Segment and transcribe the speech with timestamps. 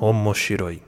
[0.00, 0.82] Omoshiroi.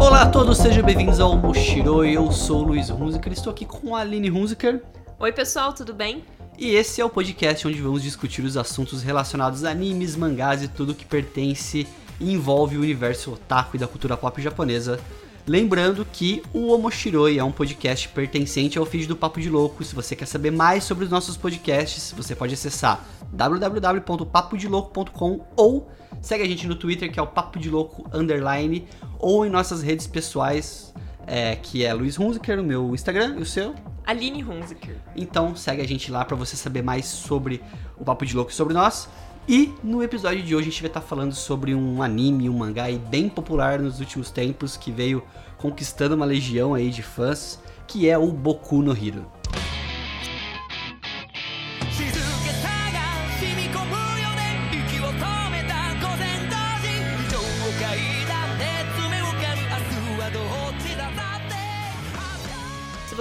[0.00, 2.16] Olá a todos, sejam bem-vindos ao Moshiroi.
[2.16, 4.82] Eu sou o Luiz Hunziker, estou aqui com a Aline Hunziker.
[5.18, 6.24] Oi, pessoal, tudo bem?
[6.58, 10.68] E esse é o podcast onde vamos discutir os assuntos relacionados a animes, mangás e
[10.68, 11.86] tudo que pertence
[12.20, 14.98] e envolve o universo otaku e da cultura pop japonesa.
[15.46, 19.82] Lembrando que o Omoshiroi é um podcast pertencente ao feed do Papo de Louco.
[19.82, 26.44] Se você quer saber mais sobre os nossos podcasts, você pode acessar www.papodelouco.com ou segue
[26.44, 28.86] a gente no Twitter, que é o Papo de Louco Underline,
[29.18, 30.94] ou em nossas redes pessoais,
[31.26, 33.74] é, que é Luiz Hunziker, o meu Instagram e o seu.
[34.06, 34.94] Aline Hunziker.
[35.16, 37.60] Então segue a gente lá para você saber mais sobre
[37.98, 39.08] o Papo de Louco e sobre nós.
[39.48, 42.84] E no episódio de hoje a gente vai estar falando sobre um anime, um mangá
[43.10, 45.20] bem popular nos últimos tempos que veio
[45.58, 49.26] conquistando uma legião aí de fãs, que é o Boku no Hero.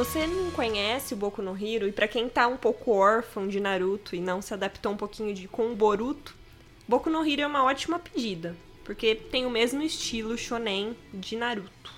[0.04, 3.60] Você não conhece o Boku no Hero, e pra quem tá um pouco órfão de
[3.60, 6.34] Naruto e não se adaptou um pouquinho de com Boruto,
[6.88, 11.94] Boku no Hero é uma ótima pedida, porque tem o mesmo estilo shonen de Naruto.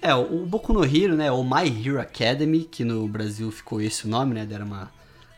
[0.00, 3.82] É, o o Boku no Hero, né, ou My Hero Academy, que no Brasil ficou
[3.82, 4.90] esse o nome, né, deram uma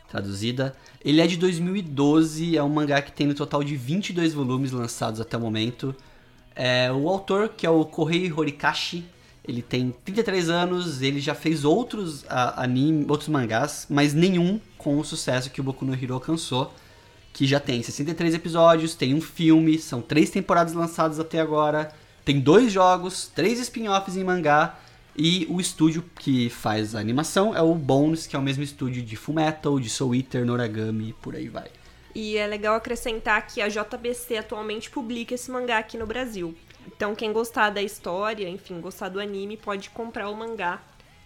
[0.08, 0.76] traduzida.
[1.04, 5.20] Ele é de 2012, é um mangá que tem no total de 22 volumes lançados
[5.20, 5.92] até o momento.
[6.54, 9.04] É, o autor, que é o Kohei Horikashi,
[9.48, 14.98] ele tem 33 anos, ele já fez outros a- anime, outros mangás, mas nenhum com
[14.98, 16.72] o sucesso que o Boku no Hero alcançou,
[17.32, 21.90] que já tem 63 episódios, tem um filme, são três temporadas lançadas até agora,
[22.24, 24.78] tem dois jogos, três spin-offs em mangá,
[25.16, 29.02] e o estúdio que faz a animação é o Bones, que é o mesmo estúdio
[29.02, 31.66] de Fullmetal, de Soul Eater, Noragami por aí vai.
[32.18, 36.52] E é legal acrescentar que a JBC atualmente publica esse mangá aqui no Brasil.
[36.84, 40.82] Então quem gostar da história, enfim, gostar do anime, pode comprar o mangá,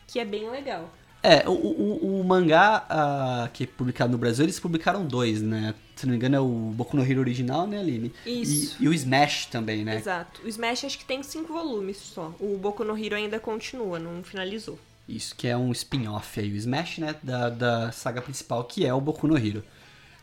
[0.06, 0.90] que é bem legal.
[1.22, 5.74] É, o, o, o mangá ah, que é publicado no Brasil, eles publicaram dois, né?
[5.96, 8.12] Se não me engano é o Boku no Hero original, né, Aline?
[8.26, 8.76] Isso.
[8.78, 9.96] E, e o Smash também, né?
[9.96, 10.42] Exato.
[10.42, 12.34] O Smash acho que tem cinco volumes só.
[12.38, 14.78] O Boku no Hero ainda continua, não finalizou.
[15.08, 18.92] Isso, que é um spin-off aí, o Smash, né, da, da saga principal, que é
[18.92, 19.64] o Boku no Hero.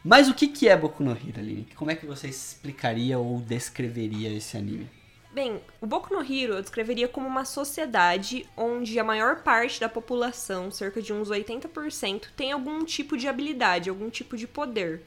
[0.03, 1.67] Mas o que, que é Boku no Hero, Aline?
[1.75, 4.89] Como é que você explicaria ou descreveria esse anime?
[5.31, 9.89] Bem, o Boku no Hero eu descreveria como uma sociedade onde a maior parte da
[9.89, 15.03] população, cerca de uns 80%, tem algum tipo de habilidade, algum tipo de poder.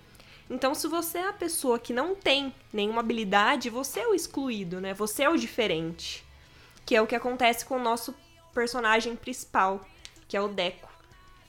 [0.49, 4.81] Então, se você é a pessoa que não tem nenhuma habilidade, você é o excluído,
[4.81, 4.93] né?
[4.95, 6.23] Você é o diferente.
[6.85, 8.15] Que é o que acontece com o nosso
[8.53, 9.81] personagem principal,
[10.29, 10.91] que é o Deco.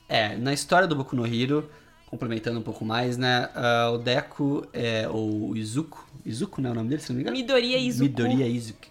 [0.08, 1.70] É, na história do Boku no Hero,
[2.14, 6.72] complementando um pouco mais, né, ah, o Deku, é, ou o Izuku, Izuku não é
[6.72, 7.36] o nome dele, se não me engano?
[7.36, 8.04] Midoriya Izuku.
[8.04, 8.86] Midoriya Izuku.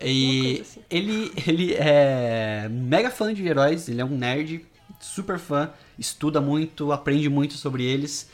[0.00, 0.80] E assim.
[0.90, 4.64] ele, ele é mega fã de heróis, ele é um nerd,
[4.98, 8.28] super fã, estuda muito, aprende muito sobre eles.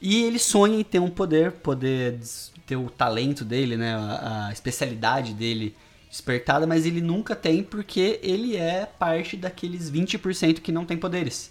[0.00, 2.20] E ele sonha em ter um poder, poder
[2.66, 5.74] ter o talento dele, né, a, a especialidade dele
[6.08, 11.50] despertada, mas ele nunca tem porque ele é parte daqueles 20% que não tem poderes.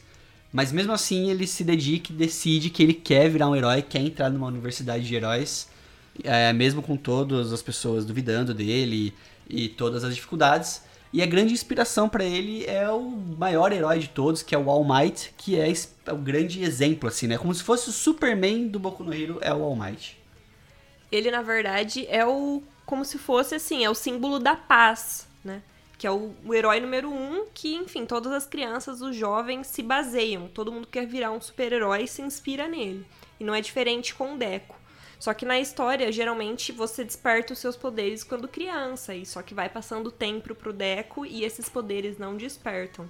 [0.54, 4.02] Mas mesmo assim ele se dedica e decide que ele quer virar um herói, quer
[4.02, 5.68] entrar numa universidade de heróis,
[6.24, 9.16] é, mesmo com todas as pessoas duvidando dele
[9.50, 10.84] e todas as dificuldades.
[11.12, 13.02] E a grande inspiração pra ele é o
[13.38, 15.72] maior herói de todos, que é o All Might, que é
[16.06, 17.38] é o grande exemplo, assim, né?
[17.38, 20.18] Como se fosse o Superman do Boku no Hero, é o All Might.
[21.12, 25.62] ele na verdade é o como se fosse assim, é o símbolo da paz, né?
[26.04, 29.82] Que é o, o herói número um que, enfim, todas as crianças, os jovens se
[29.82, 30.50] baseiam.
[30.50, 33.06] Todo mundo quer virar um super-herói e se inspira nele.
[33.40, 34.76] E não é diferente com o Deco.
[35.18, 39.16] Só que na história, geralmente, você desperta os seus poderes quando criança.
[39.16, 43.08] E só que vai passando o tempo pro Deco e esses poderes não despertam.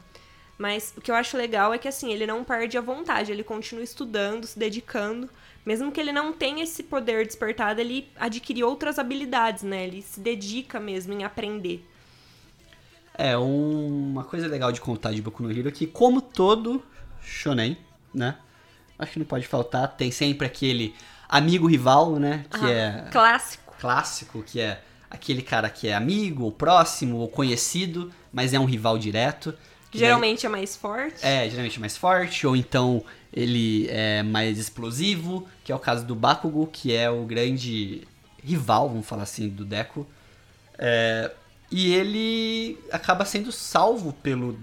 [0.55, 3.43] Mas o que eu acho legal é que assim, ele não perde a vontade, ele
[3.43, 5.27] continua estudando, se dedicando.
[5.65, 9.83] Mesmo que ele não tenha esse poder despertado, ele adquire outras habilidades, né?
[9.83, 11.83] Ele se dedica mesmo em aprender.
[13.15, 16.83] É, um- uma coisa legal de contar de Boku no Hero é que, como todo
[17.21, 17.77] shonen,
[18.13, 18.35] né?
[18.97, 20.95] Acho que não pode faltar, tem sempre aquele
[21.29, 22.45] amigo rival, né?
[22.49, 23.73] Que Ah, é Clássico.
[23.79, 28.65] clássico, que é aquele cara que é amigo, ou próximo, ou conhecido, mas é um
[28.65, 29.53] rival direto.
[29.93, 31.21] Geralmente é mais forte.
[31.21, 36.03] daí- é, geralmente mais forte, ou então ele é mais explosivo, que é o caso
[36.05, 38.07] do Bakugo, que é o grande
[38.43, 40.05] rival, vamos falar assim, do Deku.
[40.77, 41.31] É,
[41.71, 44.59] e ele acaba sendo salvo pelo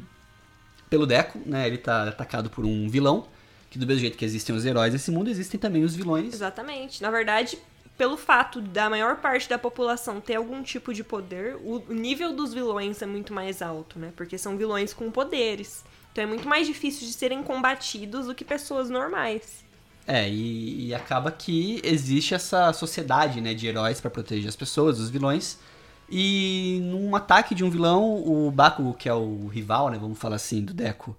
[0.89, 1.67] pelo Deco, né?
[1.67, 3.29] Ele tá atacado por um vilão,
[3.71, 6.35] que do mesmo jeito que existem os heróis desse mundo, existem também os vilões.
[6.35, 7.01] Exatamente.
[7.01, 7.57] Na verdade,
[7.97, 12.53] pelo fato da maior parte da população ter algum tipo de poder, o nível dos
[12.53, 14.13] vilões é muito mais alto, né?
[14.17, 15.85] Porque são vilões com poderes.
[16.11, 19.65] Então é muito mais difícil de serem combatidos do que pessoas normais.
[20.07, 24.99] É, e, e acaba que existe essa sociedade, né, de heróis pra proteger as pessoas,
[24.99, 25.59] os vilões.
[26.11, 30.37] E num ataque de um vilão, o Bakugo, que é o rival, né, vamos falar
[30.37, 31.17] assim, do Deco,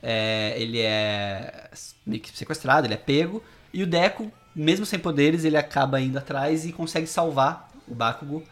[0.00, 1.70] é, ele é
[2.06, 3.42] meio que sequestrado, ele é pego.
[3.72, 8.44] E o Deco, mesmo sem poderes, ele acaba indo atrás e consegue salvar o Bakugo.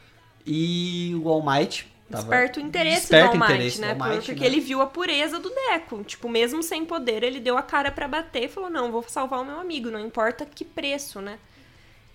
[0.44, 1.94] E o All Might...
[2.08, 3.94] Desperta o interesse do All Might, interesse né?
[3.94, 4.46] do All Might, Porque né?
[4.46, 6.04] ele viu a pureza do Deco.
[6.04, 9.40] Tipo, mesmo sem poder, ele deu a cara pra bater e falou: Não, vou salvar
[9.40, 11.36] o meu amigo, não importa que preço, né?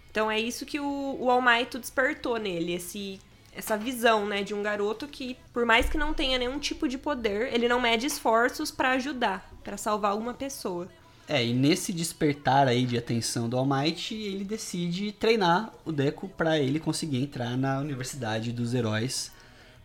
[0.09, 3.19] Então é isso que o, o All Might despertou nele, esse,
[3.53, 6.97] essa visão, né, de um garoto que, por mais que não tenha nenhum tipo de
[6.97, 10.87] poder, ele não mede esforços pra ajudar, pra salvar alguma pessoa.
[11.27, 16.27] É, e nesse despertar aí de atenção do All Might, ele decide treinar o Deco
[16.27, 19.31] pra ele conseguir entrar na Universidade dos Heróis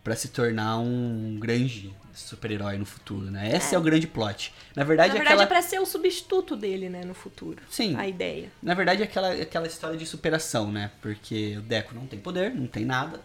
[0.03, 3.55] pra se tornar um grande super-herói no futuro, né?
[3.55, 3.75] Esse é.
[3.75, 3.79] É.
[3.79, 4.53] o grande plot.
[4.75, 5.43] Na verdade, Na verdade, aquela...
[5.43, 7.61] é pra ser o substituto dele, né, no futuro.
[7.69, 7.95] Sim.
[7.95, 8.51] A ideia.
[8.61, 10.91] Na verdade, é aquela, aquela história de superação, né?
[11.01, 13.21] Porque o Deco não tem poder, não tem nada.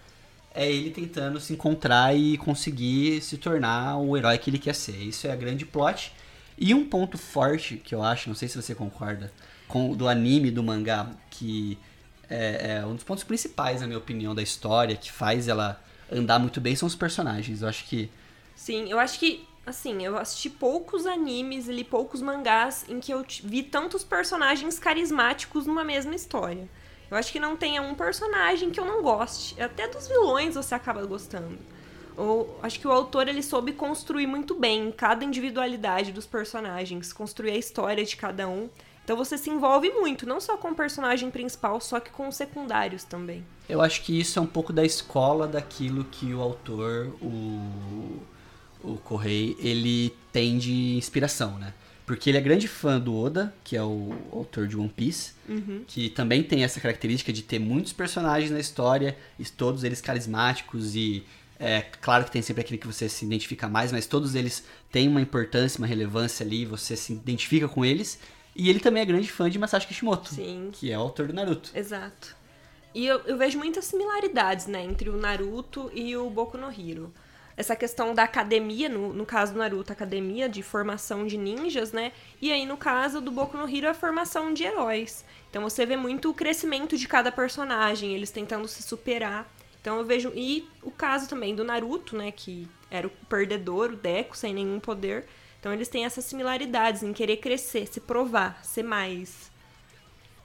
[0.54, 4.96] É ele tentando se encontrar e conseguir se tornar o herói que ele quer ser.
[4.96, 6.12] Isso é a grande plot.
[6.58, 9.32] E um ponto forte que eu acho, não sei se você concorda,
[9.66, 11.78] com do anime do mangá, que
[12.28, 16.38] é, é um dos pontos principais, na minha opinião, da história, que faz ela andar
[16.38, 17.62] muito bem, são os personagens.
[17.62, 18.10] Eu acho que
[18.54, 23.24] Sim, eu acho que, assim, eu assisti poucos animes li poucos mangás em que eu
[23.42, 26.68] vi tantos personagens carismáticos numa mesma história.
[27.12, 29.60] Eu acho que não tem um personagem que eu não goste.
[29.62, 31.58] Até dos vilões você acaba gostando.
[32.16, 37.50] Ou, acho que o autor ele soube construir muito bem cada individualidade dos personagens, construir
[37.50, 38.70] a história de cada um.
[39.04, 42.36] Então você se envolve muito, não só com o personagem principal, só que com os
[42.36, 43.44] secundários também.
[43.68, 48.22] Eu acho que isso é um pouco da escola daquilo que o autor, o,
[48.82, 51.74] o Correi, ele tem de inspiração, né?
[52.04, 55.32] Porque ele é grande fã do Oda, que é o autor de One Piece,
[55.86, 60.96] que também tem essa característica de ter muitos personagens na história, e todos eles carismáticos
[60.96, 61.24] e
[61.64, 65.06] é claro que tem sempre aquele que você se identifica mais, mas todos eles têm
[65.06, 68.18] uma importância, uma relevância ali, você se identifica com eles.
[68.54, 70.70] E ele também é grande fã de Masashi Kishimoto, Sim.
[70.72, 71.70] que é o autor do Naruto.
[71.72, 72.34] Exato.
[72.92, 77.12] E eu, eu vejo muitas similaridades, né, entre o Naruto e o Boku no Hero.
[77.56, 82.12] Essa questão da academia, no, no caso do Naruto, academia de formação de ninjas, né?
[82.40, 85.24] E aí, no caso do Boku no Hero, a formação de heróis.
[85.50, 89.46] Então você vê muito o crescimento de cada personagem, eles tentando se superar.
[89.80, 90.32] Então eu vejo.
[90.34, 92.32] E o caso também do Naruto, né?
[92.32, 95.26] Que era o perdedor, o Deco, sem nenhum poder.
[95.60, 99.51] Então eles têm essas similaridades em querer crescer, se provar, ser mais.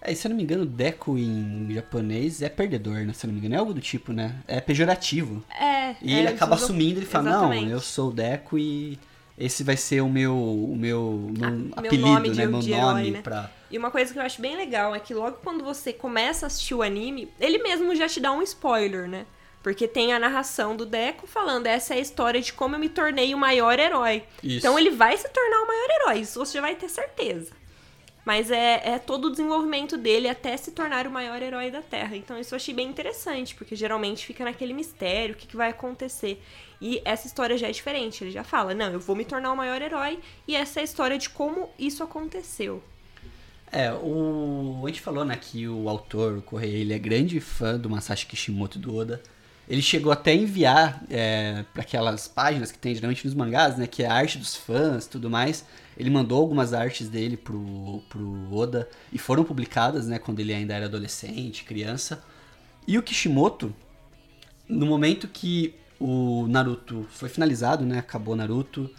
[0.01, 3.13] É, se eu não me engano, Deco em japonês é perdedor, né?
[3.13, 4.35] Se eu não me engano, é algo do tipo, né?
[4.47, 5.43] É pejorativo.
[5.59, 5.95] É.
[6.01, 7.65] E é, ele acaba usam- assumindo, ele fala, Exatamente.
[7.65, 8.97] não, eu sou o Deco e
[9.37, 12.45] esse vai ser o meu, o meu, meu Ah, meu apelido, nome de- né?
[12.45, 13.21] Meu nome herói, né?
[13.21, 13.51] pra...
[13.69, 16.47] E uma coisa que eu acho bem legal é que logo quando você começa a
[16.47, 19.25] assistir o anime, ele mesmo já te dá um spoiler, né?
[19.63, 22.87] Porque tem a narração do Deco falando, essa é a história de como eu me
[22.87, 24.23] tornei o maior herói.
[24.41, 24.59] Isso.
[24.59, 27.51] Então ele vai se tornar o maior herói, isso você já vai ter certeza.
[28.27, 32.17] Mas é, é todo o desenvolvimento dele até se tornar o maior herói da Terra.
[32.17, 35.69] Então isso eu achei bem interessante, porque geralmente fica naquele mistério, o que, que vai
[35.69, 36.43] acontecer.
[36.81, 39.55] E essa história já é diferente, ele já fala, não, eu vou me tornar o
[39.55, 42.83] maior herói, e essa é a história de como isso aconteceu.
[43.71, 44.81] É, o...
[44.83, 48.25] a gente falou, né, que o autor, o Correia, ele é grande fã do Masashi
[48.25, 49.23] Kishimoto do Oda.
[49.67, 53.85] Ele chegou até a enviar é, para aquelas páginas que tem geralmente nos mangás, né,
[53.85, 55.65] que é a arte dos fãs e tudo mais.
[55.97, 60.73] Ele mandou algumas artes dele pro, pro Oda e foram publicadas, né, quando ele ainda
[60.73, 62.23] era adolescente, criança.
[62.87, 63.75] E o Kishimoto,
[64.69, 68.89] no momento que o Naruto foi finalizado, né, acabou Naruto,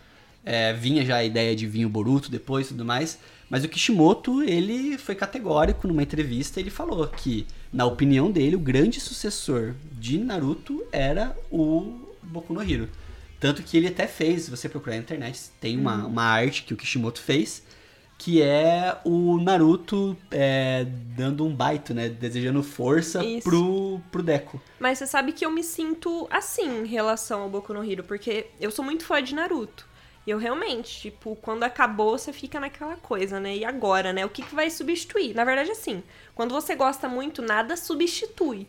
[0.49, 3.19] é, vinha já a ideia de vir o Boruto depois e tudo mais.
[3.50, 8.61] Mas o Kishimoto, ele foi categórico numa entrevista, ele falou que, na opinião dele, o
[8.61, 12.88] grande sucessor de Naruto era o Boku no Hero.
[13.38, 16.75] Tanto que ele até fez, se você procurar na internet, tem uma, uma arte que
[16.75, 17.62] o Kishimoto fez,
[18.17, 20.85] que é o Naruto é,
[21.17, 22.09] dando um baito, né?
[22.09, 23.49] Desejando força Isso.
[23.49, 24.61] pro, pro Deco.
[24.81, 28.47] Mas você sabe que eu me sinto assim em relação ao Boku no Hero, porque
[28.61, 29.87] eu sou muito fã de Naruto.
[30.28, 33.56] E eu realmente, tipo, quando acabou, você fica naquela coisa, né?
[33.56, 34.26] E agora, né?
[34.26, 35.35] O que, que vai substituir?
[35.35, 36.02] Na verdade, assim,
[36.35, 38.66] quando você gosta muito, nada substitui.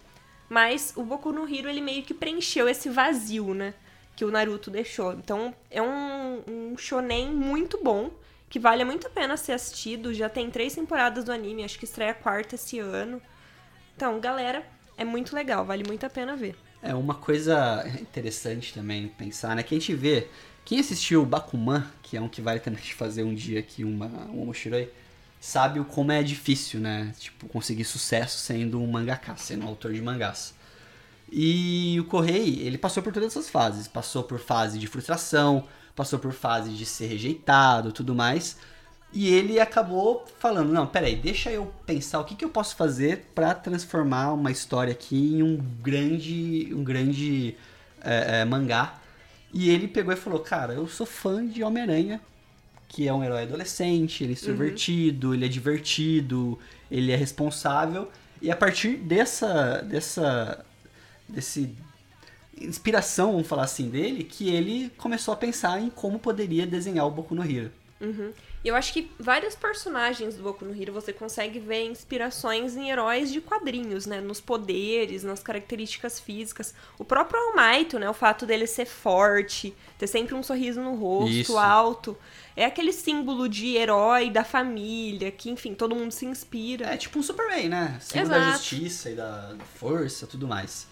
[0.47, 3.73] Mas o Boku no Hero, ele meio que preencheu esse vazio, né?
[4.15, 5.11] que o Naruto deixou.
[5.13, 8.09] Então, é um, um shonen muito bom,
[8.49, 10.13] que vale muito a pena ser assistido.
[10.13, 13.21] Já tem três temporadas do anime, acho que estreia a quarta esse ano.
[13.97, 14.65] Então, galera,
[14.97, 16.55] é muito legal, vale muito a pena ver.
[16.81, 19.63] É uma coisa interessante também pensar, né?
[19.63, 20.27] Que a gente vê.
[20.69, 24.43] Quem assistiu Bakuman, que é um que vale também fazer um dia aqui, uma, um
[24.43, 24.88] Omoshiroi,
[25.41, 27.11] sabe como é difícil, né?
[27.17, 30.53] Tipo, conseguir sucesso sendo um mangaka, sendo um autor de mangás.
[31.31, 33.88] E o Correi, ele passou por todas essas fases.
[33.88, 38.57] Passou por fase de frustração, passou por fase de ser rejeitado, tudo mais.
[39.11, 43.31] E ele acabou falando, não, peraí, deixa eu pensar o que, que eu posso fazer
[43.33, 47.57] para transformar uma história aqui em um grande, um grande
[48.03, 48.98] é, é, mangá.
[49.53, 52.21] E ele pegou e falou, cara, eu sou fã de Homem-Aranha,
[52.87, 58.09] que é um herói adolescente, ele é extrovertido, ele é divertido, ele é responsável.
[58.41, 60.65] E a partir dessa, dessa,
[61.27, 61.75] desse
[62.59, 67.11] inspiração, vamos falar assim, dele, que ele começou a pensar em como poderia desenhar o
[67.11, 67.71] Boku no Hero.
[68.01, 68.31] Uhum.
[68.63, 72.89] E eu acho que vários personagens do Boku no Hero você consegue ver inspirações em
[72.89, 74.19] heróis de quadrinhos, né?
[74.21, 76.73] Nos poderes, nas características físicas.
[76.97, 78.09] O próprio All Might, né?
[78.09, 81.57] O fato dele ser forte, ter sempre um sorriso no rosto, Isso.
[81.57, 82.17] alto.
[82.55, 86.87] É aquele símbolo de herói da família, que, enfim, todo mundo se inspira.
[86.87, 87.97] É tipo um Superman, né?
[88.01, 88.57] Símbolo da Exato.
[88.57, 90.87] justiça e da da força tudo mais.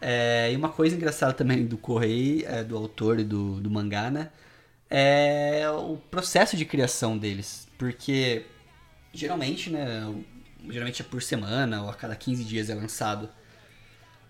[0.00, 4.10] É, e uma coisa engraçada também do Correio, é, do autor e do, do mangá,
[4.10, 4.30] né?
[4.90, 7.68] É o processo de criação deles.
[7.78, 8.44] Porque
[9.12, 10.12] geralmente, né?
[10.68, 13.28] Geralmente é por semana ou a cada 15 dias é lançado.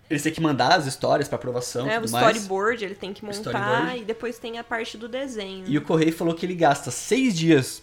[0.09, 2.35] Eles têm que mandar as histórias pra aprovação É, o tudo mais.
[2.37, 3.97] storyboard ele tem que montar Storyboard.
[3.99, 5.63] e depois tem a parte do desenho.
[5.67, 7.81] E o Correio falou que ele gasta seis dias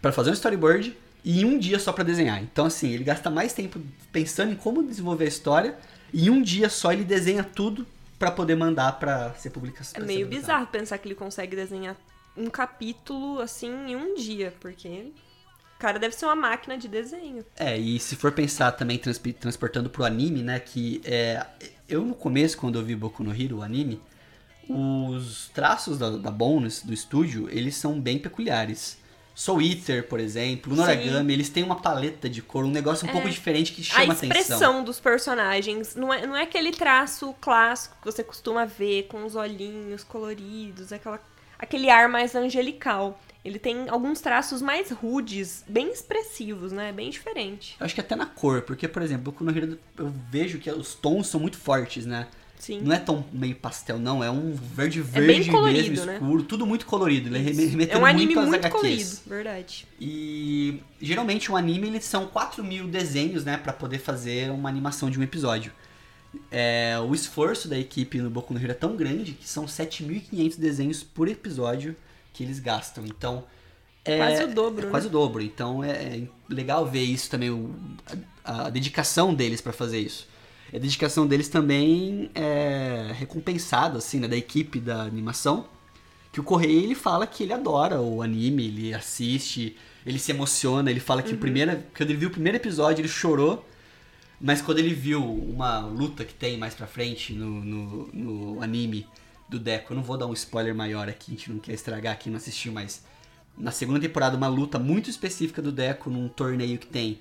[0.00, 2.42] pra fazer um storyboard e um dia só pra desenhar.
[2.42, 3.80] Então, assim, ele gasta mais tempo
[4.10, 5.76] pensando em como desenvolver a história
[6.12, 7.86] e um dia só ele desenha tudo
[8.22, 10.00] pra poder mandar pra ser publicação.
[10.00, 11.96] É meio bizarro pensar que ele consegue desenhar
[12.36, 15.10] um capítulo assim em um dia, porque
[15.74, 17.44] o cara deve ser uma máquina de desenho.
[17.56, 21.44] É, e se for pensar também transportando pro anime, né, que é...
[21.88, 24.00] Eu no começo, quando eu vi Boku no Hero, o anime,
[24.68, 28.98] os traços da, da Bonus, do estúdio, eles são bem peculiares.
[29.34, 33.12] Soul Eater, por exemplo, o Noragami, eles têm uma paleta de cor, um negócio um
[33.12, 34.84] pouco diferente que a chama expressão atenção.
[34.84, 39.34] dos personagens não é, não é aquele traço clássico que você costuma ver com os
[39.34, 41.20] olhinhos coloridos, aquela,
[41.58, 43.18] aquele ar mais angelical.
[43.44, 46.92] Ele tem alguns traços mais rudes, bem expressivos, né?
[46.92, 47.74] Bem diferente.
[47.80, 50.70] Eu acho que até na cor, porque, por exemplo, Boku no Hero eu vejo que
[50.70, 52.28] os tons são muito fortes, né?
[52.62, 52.80] Sim.
[52.80, 54.22] Não é tão meio pastel, não.
[54.22, 56.14] É um verde É verde bem colorido, mesmo, né?
[56.14, 56.42] escuro.
[56.44, 57.36] Tudo muito colorido.
[57.36, 59.84] Ele É um anime muito colorido, verdade.
[60.00, 65.10] E geralmente um anime eles são 4 mil desenhos, né, Pra poder fazer uma animação
[65.10, 65.72] de um episódio.
[66.52, 70.56] É, o esforço da equipe no Boku no Hero é tão grande que são 7.500
[70.56, 71.96] desenhos por episódio
[72.32, 73.04] que eles gastam.
[73.04, 73.42] Então
[74.04, 74.90] é Quase o dobro, é né?
[74.92, 75.42] quase o dobro.
[75.42, 77.50] Então é, é legal ver isso também,
[78.44, 80.30] a, a dedicação deles pra fazer isso.
[80.72, 85.66] A dedicação deles também é recompensada, assim, né, da equipe da animação.
[86.32, 89.76] Que o Correia, ele fala que ele adora o anime, ele assiste,
[90.06, 91.28] ele se emociona, ele fala Uhum.
[91.28, 93.68] que o primeiro, quando ele viu o primeiro episódio, ele chorou.
[94.40, 99.06] Mas quando ele viu uma luta que tem mais pra frente no, no, no anime
[99.48, 102.18] do Deco, eu não vou dar um spoiler maior aqui, a gente não quer estragar
[102.18, 103.04] quem não assistiu, mas
[103.56, 107.20] na segunda temporada uma luta muito específica do Deco num torneio que tem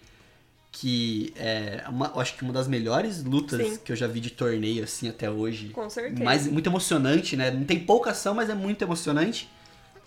[0.72, 3.78] que é uma, acho que uma das melhores lutas Sim.
[3.84, 5.70] que eu já vi de torneio assim até hoje.
[5.70, 6.24] Com certeza.
[6.24, 7.52] Mas muito emocionante, né?
[7.52, 9.50] Não tem pouca ação, mas é muito emocionante.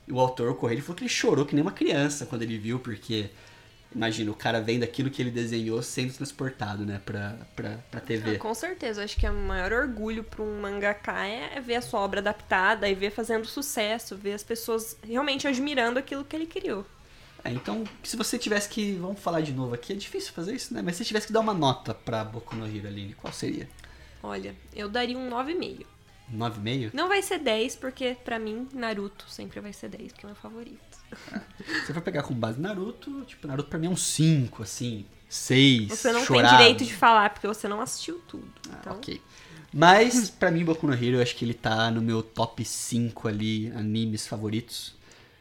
[0.09, 2.43] E o autor, o Correia, ele falou que ele chorou que nem uma criança quando
[2.43, 3.31] ele viu, porque
[3.95, 8.37] imagina o cara vendo aquilo que ele desenhou sendo transportado, né, pra, pra, pra TV.
[8.37, 12.01] Ah, com certeza, acho que o maior orgulho para um mangaka é ver a sua
[12.01, 16.85] obra adaptada e ver fazendo sucesso, ver as pessoas realmente admirando aquilo que ele criou.
[17.45, 18.95] É, então, se você tivesse que.
[18.95, 20.81] Vamos falar de novo aqui, é difícil fazer isso, né?
[20.83, 23.69] Mas se você tivesse que dar uma nota pra Boku no Hero, Aline, qual seria?
[24.23, 25.85] Olha, eu daria um 9,5.
[26.35, 26.91] 9,5?
[26.95, 30.37] Não vai ser 10, porque pra mim, Naruto sempre vai ser 10, porque é meu
[30.37, 30.81] favorito.
[31.87, 35.05] Se for pegar com base Naruto, tipo, Naruto pra mim é um 5, assim.
[35.29, 35.89] 6.
[35.89, 36.49] Você não chorado.
[36.49, 38.51] tem direito de falar, porque você não assistiu tudo.
[38.71, 39.21] Ah, Então, ok.
[39.73, 43.29] Mas, pra mim, Boku no Hero, eu acho que ele tá no meu top 5
[43.29, 44.95] ali, animes favoritos.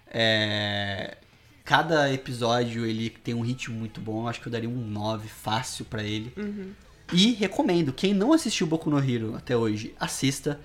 [0.08, 1.18] É...
[1.64, 4.28] Cada episódio, ele tem um ritmo muito bom.
[4.28, 6.34] Acho que eu daria um 9 fácil pra ele.
[7.12, 10.60] E recomendo, quem não assistiu Boku no Hero até hoje, assista.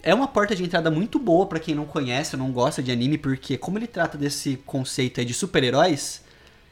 [0.00, 2.92] É uma porta de entrada muito boa pra quem não conhece ou não gosta de
[2.92, 6.22] anime, porque como ele trata desse conceito aí de super-heróis,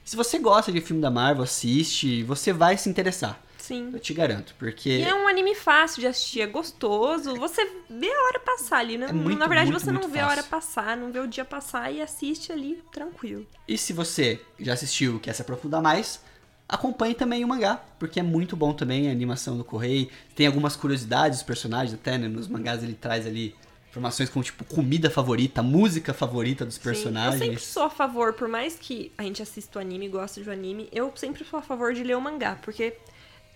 [0.05, 3.43] se você gosta de filme da Marvel, assiste, você vai se interessar.
[3.67, 3.91] Sim.
[3.93, 7.35] Eu te garanto, porque E é um anime fácil de assistir, é gostoso.
[7.37, 9.07] Você vê a hora passar ali, né?
[9.09, 10.51] É muito, Na verdade, muito, você não muito vê a hora fácil.
[10.51, 13.47] passar, não vê o dia passar e assiste ali tranquilo.
[13.67, 16.21] E se você já assistiu e quer se aprofundar mais,
[16.69, 20.09] acompanhe também o mangá, porque é muito bom também a animação do Correio.
[20.35, 23.55] Tem algumas curiosidades dos personagens, até né, nos mangás ele traz ali
[23.91, 27.41] informações como tipo comida favorita, música favorita dos Sim, personagens.
[27.41, 30.41] eu sempre sou a favor, por mais que a gente assista o anime e goste
[30.41, 32.95] do anime, eu sempre sou a favor de ler o mangá, porque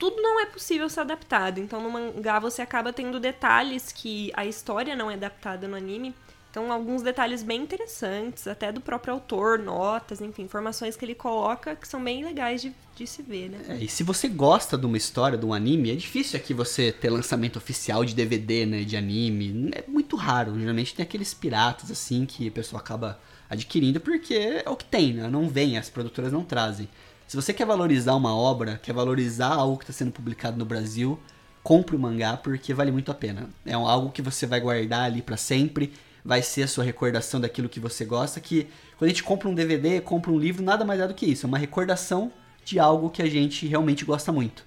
[0.00, 1.58] tudo não é possível ser adaptado.
[1.60, 6.14] Então no mangá você acaba tendo detalhes que a história não é adaptada no anime.
[6.50, 11.76] Então alguns detalhes bem interessantes, até do próprio autor, notas, enfim, informações que ele coloca
[11.76, 13.58] que são bem legais de, de se ver, né?
[13.68, 16.90] É, e se você gosta de uma história, de um anime, é difícil aqui você
[16.90, 19.70] ter lançamento oficial de DVD, né, de anime.
[19.72, 20.58] É muito raro.
[20.58, 25.12] Geralmente tem aqueles piratas, assim, que a pessoa acaba adquirindo porque é o que tem,
[25.12, 25.28] né?
[25.28, 26.88] Não vem, as produtoras não trazem.
[27.26, 31.18] Se você quer valorizar uma obra, quer valorizar algo que está sendo publicado no Brasil,
[31.62, 33.50] compre o mangá porque vale muito a pena.
[33.66, 35.92] É algo que você vai guardar ali para sempre,
[36.24, 39.54] vai ser a sua recordação daquilo que você gosta, que quando a gente compra um
[39.54, 42.32] DVD, compra um livro, nada mais é do que isso, é uma recordação
[42.64, 44.64] de algo que a gente realmente gosta muito.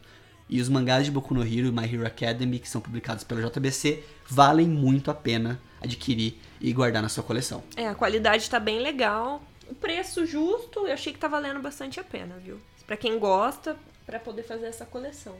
[0.53, 3.41] E os mangás de Boku no Hero e My Hero Academy, que são publicados pela
[3.41, 7.63] JBC, valem muito a pena adquirir e guardar na sua coleção.
[7.75, 9.41] É, a qualidade tá bem legal.
[9.67, 12.59] O preço justo, eu achei que tá valendo bastante a pena, viu?
[12.85, 15.35] Pra quem gosta, pra poder fazer essa coleção.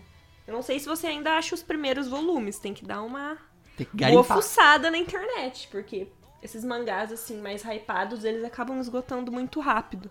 [0.48, 3.38] Eu não sei se você ainda acha os primeiros volumes, tem que dar uma
[3.78, 4.38] Tem que boa garimpar.
[4.38, 6.08] fuçada na internet, porque
[6.42, 10.10] esses mangás assim mais hypados, eles acabam esgotando muito rápido.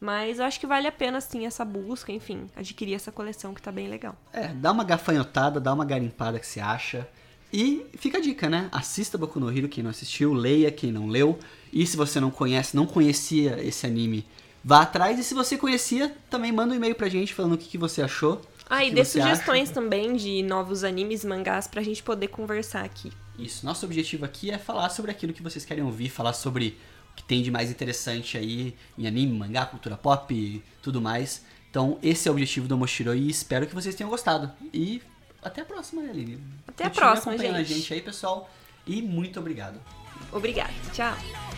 [0.00, 3.60] Mas eu acho que vale a pena sim essa busca, enfim, adquirir essa coleção que
[3.60, 4.16] tá bem legal.
[4.32, 7.08] É, dá uma gafanhotada, dá uma garimpada que você acha.
[7.52, 8.68] E fica a dica, né?
[8.70, 11.38] Assista Boku no Hero quem não assistiu, leia quem não leu.
[11.72, 14.24] E se você não conhece, não conhecia esse anime,
[14.62, 15.18] vá atrás.
[15.18, 18.02] E se você conhecia, também manda um e-mail pra gente falando o que, que você
[18.02, 18.40] achou.
[18.70, 23.10] Ah, e dê sugestões também de novos animes, mangás pra gente poder conversar aqui.
[23.38, 26.76] Isso, nosso objetivo aqui é falar sobre aquilo que vocês querem ouvir, falar sobre
[27.18, 31.44] que tem de mais interessante aí em anime, mangá, cultura pop e tudo mais.
[31.68, 34.52] Então, esse é o objetivo do Moshiro e espero que vocês tenham gostado.
[34.72, 35.02] E
[35.42, 36.40] até a próxima, né, Aline?
[36.66, 37.80] Até a próxima, acompanhando a gente.
[37.80, 38.48] gente aí, pessoal.
[38.86, 39.80] E muito obrigado.
[40.32, 40.72] Obrigada.
[40.92, 41.57] Tchau.